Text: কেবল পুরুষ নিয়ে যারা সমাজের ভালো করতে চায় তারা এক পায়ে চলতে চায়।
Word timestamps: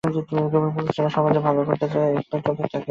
কেবল 0.03 0.19
পুরুষ 0.27 0.73
নিয়ে 0.77 0.95
যারা 0.97 1.09
সমাজের 1.15 1.43
ভালো 1.47 1.59
করতে 1.67 1.85
চায় 1.85 1.91
তারা 1.93 2.07
এক 2.11 2.25
পায়ে 2.29 2.43
চলতে 2.47 2.63
চায়। 2.63 2.79